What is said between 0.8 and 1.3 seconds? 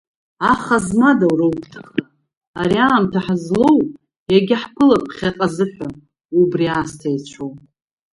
змада